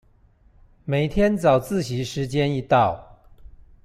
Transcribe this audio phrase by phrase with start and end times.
[0.83, 3.19] 每天早自習時間一到